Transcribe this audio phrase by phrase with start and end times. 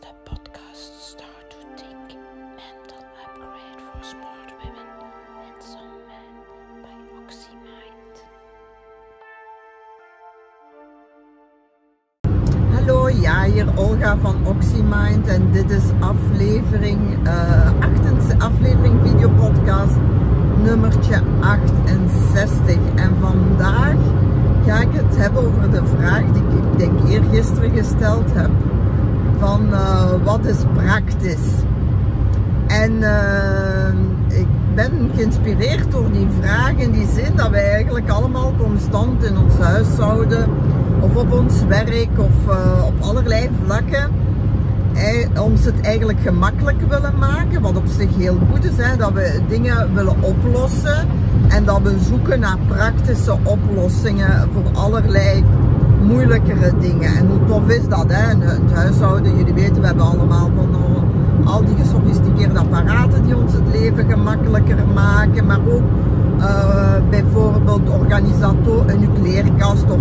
[0.00, 2.18] the podcast Start to Think
[2.56, 4.88] Mental Upgrade for Smart Women
[5.44, 6.34] and Some Men
[6.82, 8.14] by OxyMind.
[12.74, 19.96] Hallo, ja, hier Olga van OxyMind en dit is aflevering, eh 68, aflevering videopodcast
[20.62, 22.76] nummertje 68.
[22.94, 23.96] En vandaag
[24.66, 28.50] ga ik het hebben over de vraag die ik, ik denk eergisteren gesteld heb
[29.38, 31.48] van eh, wat is praktisch?
[32.66, 38.52] En eh, ik ben geïnspireerd door die vraag in die zin dat wij eigenlijk allemaal
[38.58, 40.46] constant in ons huishouden
[41.00, 44.10] of op ons werk of eh, op allerlei vlakken
[45.40, 49.40] ons het eigenlijk gemakkelijk willen maken, wat op zich heel goed is, hè, dat we
[49.48, 51.08] dingen willen oplossen
[51.48, 55.44] en dat we zoeken naar praktische oplossingen voor allerlei
[56.06, 57.16] moeilijkere dingen.
[57.16, 58.30] En hoe tof is dat, hè?
[58.32, 61.04] In het huishouden, jullie weten, we hebben allemaal van al,
[61.44, 65.82] al die gesofisticeerde apparaten die ons het leven gemakkelijker maken, maar ook
[66.38, 70.00] uh, bijvoorbeeld organisator, een nucleerkast of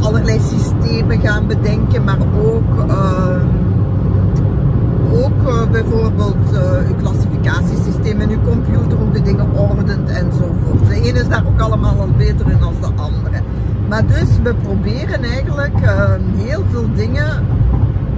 [0.00, 2.92] allerlei systemen gaan bedenken, maar ook,
[5.24, 10.88] ook bijvoorbeeld uw klassificatiesysteem en uw computer, hoe de dingen ordent enzovoort.
[10.88, 13.42] De ene is daar ook allemaal al beter in dan de andere.
[13.88, 15.78] Maar dus we proberen eigenlijk
[16.36, 17.46] heel veel dingen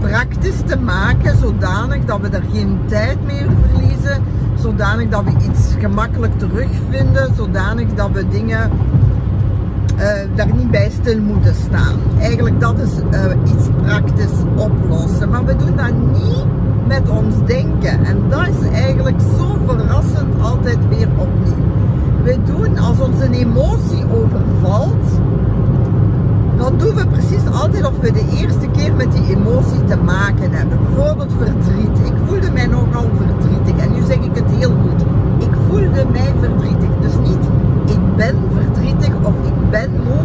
[0.00, 4.22] praktisch te maken, zodanig dat we er geen tijd meer verliezen,
[4.54, 8.70] zodanig dat we iets gemakkelijk terugvinden, zodanig dat we dingen
[9.98, 11.98] uh, daar niet bij stil moeten staan.
[12.20, 15.30] Eigenlijk dat is uh, iets praktisch oplossen.
[15.30, 16.44] Maar we doen dat niet
[16.86, 18.04] met ons denken.
[18.04, 21.64] En dat is eigenlijk zo verrassend altijd weer opnieuw.
[22.22, 25.20] We doen als ons een emotie overvalt,
[26.64, 30.50] dan doen we precies altijd of we de eerste keer met die emotie te maken
[30.50, 30.78] hebben.
[30.84, 31.98] Bijvoorbeeld verdriet.
[32.06, 33.84] Ik voelde mij nogal verdrietig.
[33.84, 35.00] En nu zeg ik het heel goed.
[35.38, 36.88] Ik voelde mij verdrietig.
[37.00, 37.44] Dus niet
[37.86, 40.24] ik ben verdrietig of ik ben moe.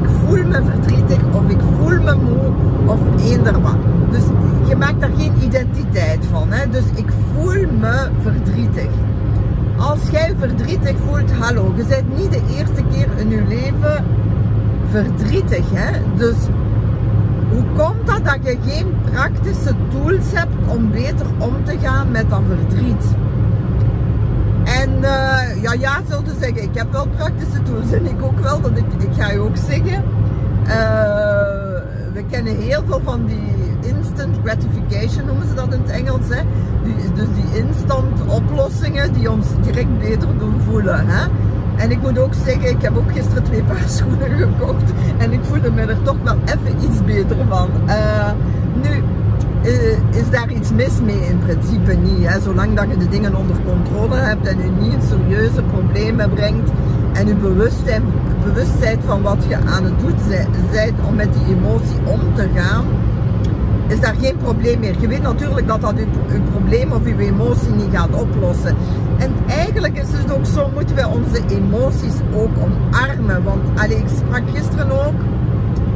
[0.00, 2.52] Ik voel me verdrietig of ik voel me moe
[2.86, 3.78] of eender wat.
[4.10, 4.22] Dus
[4.68, 6.52] je maakt daar geen identiteit van.
[6.52, 6.70] Hè?
[6.70, 8.90] Dus ik voel me verdrietig.
[9.76, 14.04] Als jij verdrietig voelt, hallo, je bent niet de eerste keer in je leven
[14.90, 15.64] verdrietig.
[15.72, 15.98] Hè?
[16.16, 16.36] Dus
[17.50, 22.30] hoe komt dat dat je geen praktische tools hebt om beter om te gaan met
[22.30, 23.04] dat verdriet?
[24.64, 28.60] En uh, ja, ja, te zeggen, ik heb wel praktische tools en ik ook wel,
[28.60, 30.04] dat ik, ik ga je ook zeggen.
[30.66, 30.70] Uh,
[32.12, 36.28] we kennen heel veel van die instant gratification, noemen ze dat in het Engels.
[36.28, 36.42] Hè?
[37.14, 41.06] Dus die instant oplossingen die ons direct beter doen voelen.
[41.06, 41.26] Hè?
[41.78, 45.40] En ik moet ook zeggen, ik heb ook gisteren twee paar schoenen gekocht en ik
[45.42, 47.70] voelde me er toch wel even iets beter van.
[47.86, 48.30] Uh,
[48.82, 49.02] nu,
[49.62, 51.26] uh, is daar iets mis mee?
[51.28, 52.28] In principe niet.
[52.28, 52.40] Hè?
[52.40, 56.70] Zolang dat je de dingen onder controle hebt en je niet serieuze problemen brengt
[57.12, 58.02] en je bewustzijn,
[58.44, 60.14] bewustzijn van wat je aan het doen
[60.70, 62.84] bent om met die emotie om te gaan,
[63.88, 65.00] is daar geen probleem meer.
[65.00, 68.76] Je weet natuurlijk dat dat uw, probleem of uw emotie niet gaat oplossen.
[69.18, 73.44] En eigenlijk is het ook zo, moeten wij onze emoties ook omarmen.
[73.44, 75.14] Want allee, ik sprak gisteren ook,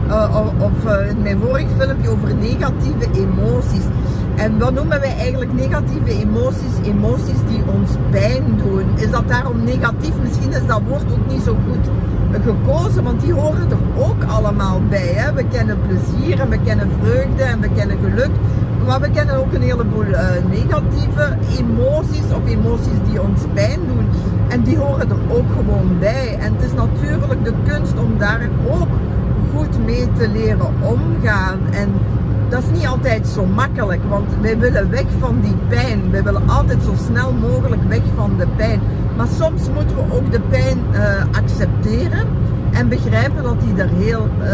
[0.09, 3.85] uh, of uh, mijn vorig filmpje, over negatieve emoties.
[4.37, 6.75] En wat noemen wij eigenlijk negatieve emoties?
[6.85, 8.85] Emoties die ons pijn doen.
[8.95, 10.13] Is dat daarom negatief?
[10.23, 11.91] Misschien is dat woord ook niet zo goed
[12.43, 15.13] gekozen, want die horen er ook allemaal bij.
[15.15, 15.33] Hè?
[15.33, 18.31] We kennen plezier en we kennen vreugde en we kennen geluk.
[18.87, 20.21] Maar we kennen ook een heleboel uh,
[20.51, 24.07] negatieve emoties of emoties die ons pijn doen.
[24.49, 26.39] En die horen er ook gewoon bij.
[26.41, 28.89] En het is natuurlijk de kunst om daar ook
[29.55, 31.59] goed mee te leren omgaan.
[31.71, 31.93] En
[32.49, 36.11] dat is niet altijd zo makkelijk, want wij willen weg van die pijn.
[36.11, 38.81] Wij willen altijd zo snel mogelijk weg van de pijn.
[39.17, 42.27] Maar soms moeten we ook de pijn uh, accepteren
[42.73, 44.47] en begrijpen dat die er heel uh,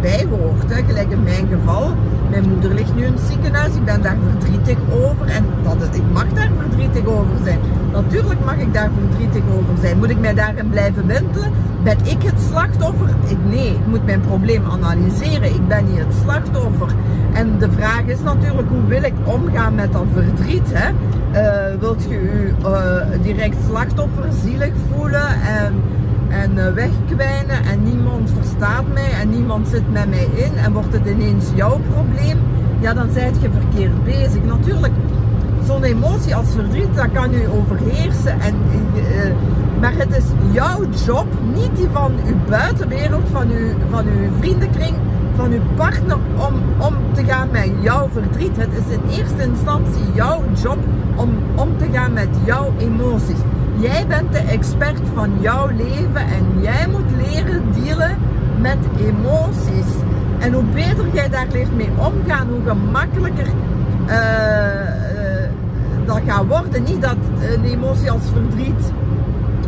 [0.00, 0.74] bij hoort.
[0.74, 0.82] Hè.
[0.82, 1.94] Gelijk in mijn geval,
[2.30, 5.44] mijn moeder ligt nu in het ziekenhuis, ik ben daar verdrietig over en
[5.78, 7.58] dat ik mag daar verdrietig over zijn.
[7.92, 9.98] Natuurlijk mag ik daar verdrietig over zijn.
[9.98, 11.50] Moet ik mij daarin blijven wentelen?
[11.82, 13.08] Ben ik het slachtoffer?
[13.26, 15.54] Ik, nee, ik moet mijn probleem analyseren.
[15.54, 16.88] Ik ben niet het slachtoffer.
[17.32, 20.72] En de vraag is natuurlijk, hoe wil ik omgaan met dat verdriet?
[20.72, 20.90] Hè?
[20.90, 25.82] Uh, wilt je je uh, direct slachtoffer zielig voelen en,
[26.42, 30.92] en uh, wegkwijnen en niemand verstaat mij en niemand zit met mij in en wordt
[30.92, 32.38] het ineens jouw probleem?
[32.80, 34.44] Ja, dan zijt je verkeerd bezig.
[34.44, 34.92] Natuurlijk,
[35.66, 38.40] zo'n emotie als verdriet, dat kan u overheersen.
[38.40, 38.54] En,
[39.80, 44.94] maar het is jouw job, niet die van uw buitenwereld, van uw, van uw vriendenkring,
[45.36, 48.56] van uw partner om om te gaan met jouw verdriet.
[48.56, 50.78] Het is in eerste instantie jouw job
[51.16, 53.38] om om te gaan met jouw emoties.
[53.84, 58.16] Jij bent de expert van jouw leven en jij moet leren dealen
[58.60, 59.92] met emoties.
[60.38, 65.48] En hoe beter jij daar leert mee omgaan, hoe gemakkelijker uh, uh,
[66.06, 66.82] dat gaat worden.
[66.82, 67.16] Niet dat
[67.52, 68.92] een emotie als verdriet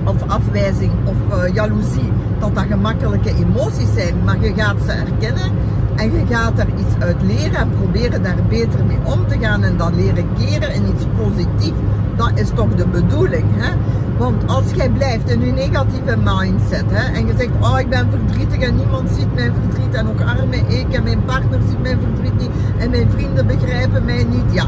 [0.05, 4.25] of afwijzing of uh, jaloezie, dat dat gemakkelijke emoties zijn.
[4.25, 5.51] Maar je gaat ze erkennen
[5.97, 9.63] en je gaat er iets uit leren en proberen daar beter mee om te gaan
[9.63, 11.81] en dan leren keren in iets positiefs.
[12.17, 13.45] Dat is toch de bedoeling.
[13.57, 13.73] Hè?
[14.19, 18.11] Want als jij blijft in je negatieve mindset hè, en je zegt, oh ik ben
[18.11, 21.99] verdrietig en niemand ziet mijn verdriet en ook arme ik en mijn partner ziet mijn
[22.01, 24.53] verdriet niet en mijn vrienden begrijpen mij niet.
[24.53, 24.67] Ja,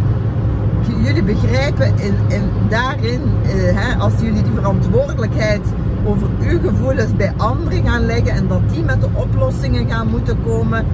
[1.04, 5.60] jullie begrijpen in, in daarin, eh, hè, als jullie die verantwoordelijkheid
[6.04, 10.36] over uw gevoelens bij anderen gaan leggen en dat die met de oplossingen gaan moeten
[10.44, 10.86] komen,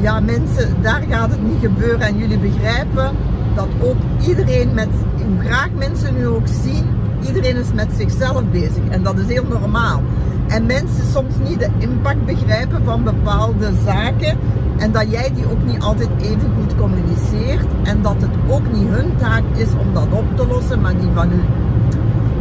[0.00, 3.10] ja mensen, daar gaat het niet gebeuren en jullie begrijpen
[3.54, 3.96] dat ook
[4.26, 6.86] iedereen met, hoe graag mensen nu ook zien,
[7.26, 10.02] iedereen is met zichzelf bezig en dat is heel normaal.
[10.48, 14.38] En mensen soms niet de impact begrijpen van bepaalde zaken
[14.78, 18.88] en dat jij die ook niet altijd even goed communiceert en dat het ook niet
[18.88, 21.40] hun taak is om dat op te lossen, maar die van u.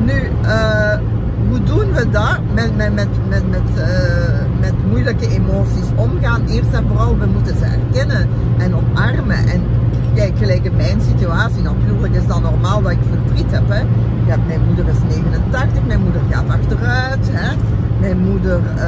[0.06, 0.14] Nu,
[0.44, 0.98] uh,
[1.50, 3.86] hoe doen we dat met, met, met, met, uh,
[4.60, 6.48] met moeilijke emoties omgaan?
[6.48, 9.48] Eerst en vooral, we moeten ze erkennen en omarmen.
[9.48, 9.62] En
[10.16, 13.70] kijk, gelijk in mijn situatie, natuurlijk is dat normaal dat ik verdriet heb.
[13.70, 13.80] Hè.
[14.28, 17.30] Ja, mijn moeder is 89, mijn moeder gaat achteruit.
[17.32, 17.56] Hè.
[18.00, 18.84] Mijn moeder uh,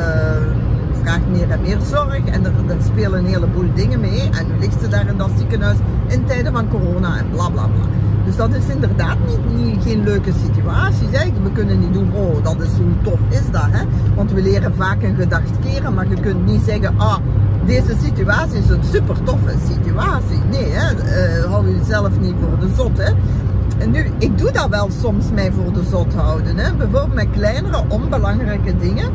[1.02, 4.30] vraagt meer en meer zorg en er, er, spelen een heleboel dingen mee.
[4.40, 5.78] En nu ligt ze daar in dat ziekenhuis
[6.08, 7.86] in tijden van corona en bla bla bla.
[8.26, 11.08] Dus dat is inderdaad niet, niet geen leuke situatie.
[11.12, 11.32] Hè.
[11.44, 13.68] We kunnen niet doen, oh dat is hoe tof is dat.
[13.70, 13.86] Hè?
[14.16, 17.18] Want we leren vaak een gedacht keren, maar je kunt niet zeggen, ah
[17.66, 20.40] deze situatie is een super toffe situatie.
[20.50, 20.94] Nee, hè?
[20.94, 22.98] Uh, hou jezelf niet voor de zot.
[22.98, 23.12] Hè?
[23.78, 26.58] En nu, ik doe dat wel soms mij voor de zot houden.
[26.58, 26.74] Hè?
[26.74, 29.10] Bijvoorbeeld met kleinere, onbelangrijke dingen.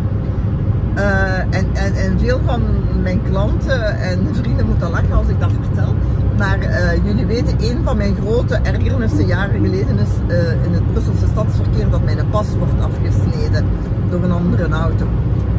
[0.96, 2.62] Uh, en, en, en veel van
[3.02, 5.94] mijn klanten en vrienden moeten lachen als ik dat vertel.
[6.38, 10.34] Maar uh, jullie weten, een van mijn grote ergernissen jaren geleden is
[10.64, 13.64] in het Brusselse stadsverkeer dat mijn pas wordt afgesneden
[14.10, 15.06] door een andere auto.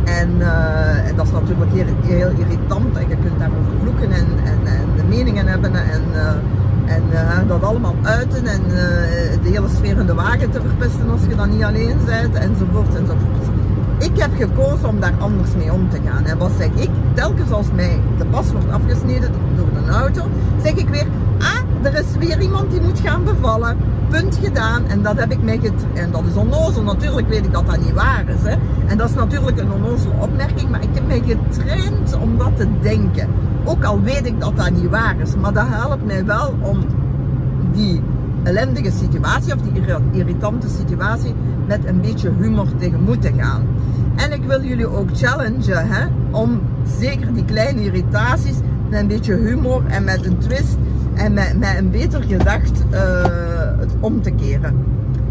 [0.04, 4.28] En, uh, en dat is natuurlijk heel, heel, irritant en je kunt daarover vloeken en,
[4.44, 6.02] en, en de meningen hebben en,
[6.86, 7.04] en
[7.48, 8.62] dat allemaal uiten en
[9.44, 12.96] de hele sfeer in de wagen te verpesten als je dan niet alleen bent enzovoort
[12.96, 13.48] enzovoort.
[14.00, 16.26] Ik heb gekozen om daar anders mee om te gaan.
[16.26, 16.90] En wat zeg ik?
[17.14, 20.22] Telkens als mij de pas wordt afgesneden door een auto,
[20.64, 21.06] zeg ik weer,
[21.40, 23.78] ah, er is weer iemand die moet gaan bevallen.
[24.10, 24.86] Punt gedaan.
[24.88, 25.98] En dat heb ik mij getraind.
[25.98, 26.84] En dat is onnozel.
[26.84, 28.42] Natuurlijk weet ik dat dat niet waar is.
[28.44, 28.56] Hè?
[28.88, 30.70] En dat is natuurlijk een onnozele opmerking.
[30.70, 33.28] Maar ik heb mij getraind om dat te denken.
[33.66, 35.36] Ook al weet ik dat dat niet waar is.
[35.36, 36.86] Maar dat helpt mij wel om
[37.74, 38.02] die
[38.44, 41.34] ellendige situatie of die irritante situatie
[41.68, 43.68] met een beetje humor tegemoet te gaan.
[44.16, 46.62] En ik wil jullie ook challengen hè, om
[47.00, 48.58] zeker die kleine irritaties
[48.90, 50.78] met een beetje humor en met een twist
[51.20, 53.00] en met, een beter gedacht uh,
[53.80, 54.86] het om te keren.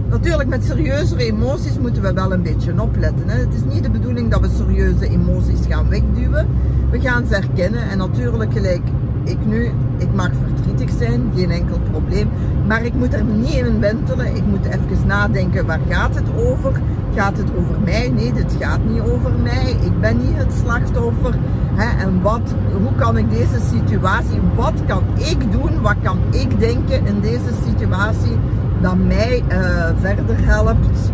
[0.08, 3.28] Natuurlijk met serieuzere emoties moeten we wel een beetje opletten.
[3.28, 3.38] Hè.
[3.38, 6.46] Het is niet de bedoeling dat we serieuze emoties gaan wegduwen.
[6.90, 8.82] We gaan ze herkennen en natuurlijk gelijk
[9.28, 12.28] ik nu, ik mag verdrietig zijn, geen enkel probleem.
[12.66, 14.36] Maar ik moet er niet in wentelen.
[14.36, 16.80] Ik moet even nadenken, waar gaat het over?
[17.14, 18.08] Gaat het over mij?
[18.08, 19.76] Nee, dit gaat niet over mij.
[19.80, 21.34] Ik ben niet het slachtoffer.
[21.74, 22.04] Hè?
[22.04, 25.82] En wat, hoe kan ik deze situatie, wat kan ik doen?
[25.82, 28.36] Wat kan ik denken in deze situatie
[28.80, 31.12] dat mij uh, verder helpt?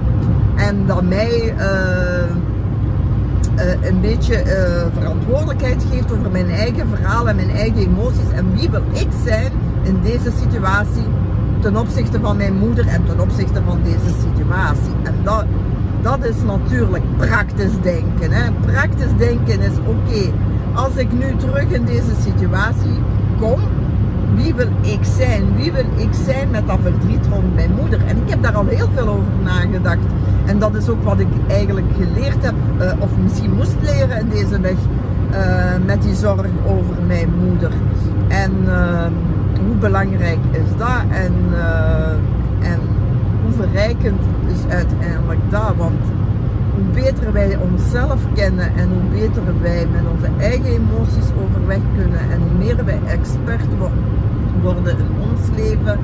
[0.56, 1.54] En dat mij...
[1.59, 2.53] Uh,
[3.56, 8.30] uh, een beetje uh, verantwoordelijkheid geeft over mijn eigen verhaal en mijn eigen emoties.
[8.34, 11.04] En wie wil ik zijn in deze situatie
[11.61, 14.94] ten opzichte van mijn moeder en ten opzichte van deze situatie.
[15.02, 15.44] En dat,
[16.02, 18.32] dat is natuurlijk praktisch denken.
[18.32, 18.52] Hè.
[18.52, 20.32] Praktisch denken is oké,
[20.75, 22.99] als ik nu terug in deze situatie
[23.40, 23.61] kom,
[24.35, 25.57] wie wil ik zijn?
[25.57, 28.07] Wie wil ik zijn met dat verdriet rond mijn moeder?
[28.07, 30.07] En ik heb daar al heel veel over nagedacht.
[30.47, 34.29] En dat is ook wat ik eigenlijk geleerd heb, uh, of misschien moest leren in
[34.29, 34.76] deze weg,
[35.31, 35.38] uh,
[35.87, 37.71] met die zorg over mijn moeder.
[38.29, 39.07] En uh,
[39.67, 41.03] hoe belangrijk is dat?
[41.11, 41.33] En,
[42.62, 42.79] en
[43.43, 44.21] hoe verrijkend
[44.53, 45.73] is uiteindelijk dat?
[45.76, 46.00] Want
[46.75, 52.21] hoe beter wij onszelf kennen en hoe beter wij met onze eigen emoties overweg kunnen
[52.31, 53.66] en hoe meer wij expert
[54.62, 55.99] worden in ons leven,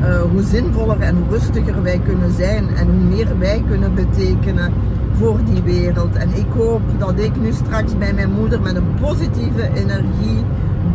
[0.00, 4.72] uh, hoe zinvoller en rustiger wij kunnen zijn en hoe meer wij kunnen betekenen
[5.12, 6.16] voor die wereld.
[6.16, 10.44] En ik hoop dat ik nu straks bij mijn moeder met een positieve energie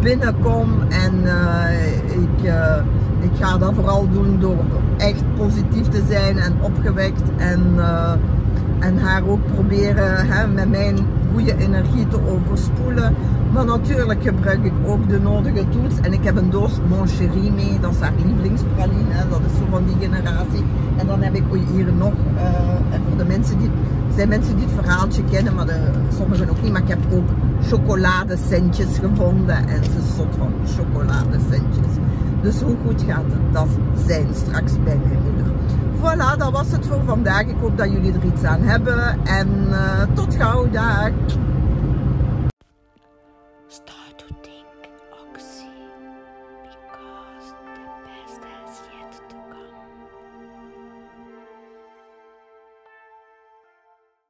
[0.01, 0.81] binnenkom.
[0.89, 2.75] En eh, ik, uh,
[3.19, 4.63] ik ga dat vooral doen door
[4.97, 7.21] echt positief te zijn en opgewekt.
[7.37, 7.75] En,
[8.85, 10.97] en haar ook proberen hè, met mijn
[11.33, 13.15] goede energie te overspoelen.
[13.51, 15.93] Maar natuurlijk gebruik ik ook de nodige tools.
[16.01, 19.27] En ik heb een doos Mon Chéri mee, dat is haar lievelingspraline.
[19.29, 20.63] Dat is zo van die generatie.
[20.97, 22.41] En dan heb ik hier nog, uh,
[23.07, 23.69] voor de mensen die,
[24.15, 25.67] zijn mensen die het verhaaltje kennen, maar
[26.17, 26.71] sommigen ook niet.
[26.71, 27.29] Maar ik heb ook
[27.69, 29.67] chocoladecentjes gevonden.
[29.67, 31.93] En ze stond van chocoladecentjes.
[32.45, 33.67] Dus hoe goed gaat het dat
[34.07, 35.53] zijn straks bij mijn moeder.
[35.99, 37.41] Voilà, dat was het voor vandaag.
[37.41, 39.19] Ik hoop dat jullie er iets aan hebben.
[39.23, 41.09] En uh, tot gauw, dag!